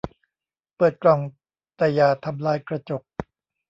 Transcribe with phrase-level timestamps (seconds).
[0.75, 1.19] เปิดกล่อง
[1.77, 3.01] แต่อย่าทำลายกระจก